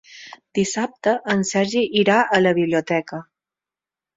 [0.59, 3.21] Dissabte en Sergi irà a la biblioteca.